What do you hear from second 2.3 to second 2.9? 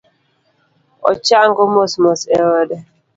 e ode